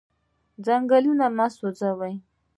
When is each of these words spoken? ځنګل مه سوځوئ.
ځنګل 0.65 1.05
مه 1.37 1.47
سوځوئ. 1.55 2.15